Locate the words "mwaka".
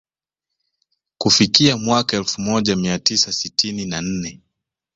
1.77-2.17